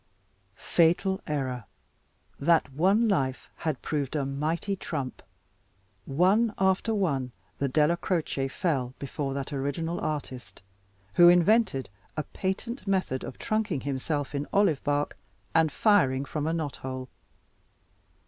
[0.55, 1.65] Fatal error
[2.39, 5.21] that one life had proved a mighty trump.
[6.05, 10.63] One after one the Della Croce fell before that original artist,
[11.13, 11.87] who invented
[12.17, 15.19] a patent method of trunking himself in olive bark
[15.53, 17.07] and firing from a knot hole.